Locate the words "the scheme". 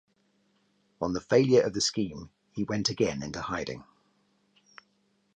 1.73-2.31